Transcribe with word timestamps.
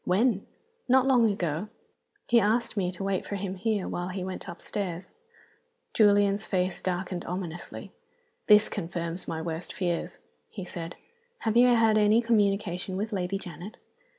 "When?" 0.03 0.47
"Not 0.89 1.05
long 1.05 1.29
ago. 1.29 1.67
He 2.27 2.39
asked 2.39 2.75
me 2.75 2.89
to 2.89 3.03
wait 3.03 3.23
for 3.23 3.35
him 3.35 3.53
here 3.53 3.87
while 3.87 4.07
he 4.07 4.23
went 4.23 4.47
upstairs." 4.47 5.11
Julian's 5.93 6.43
face 6.43 6.81
darkened 6.81 7.23
ominously. 7.27 7.91
"This 8.47 8.67
confirms 8.67 9.27
my 9.27 9.43
worst 9.43 9.71
fears," 9.71 10.17
he 10.49 10.65
said. 10.65 10.95
"Have 11.41 11.55
you 11.55 11.67
had 11.67 11.99
any 11.99 12.19
communication 12.19 12.97
with 12.97 13.13
Lady 13.13 13.37
Janet?" 13.37 13.77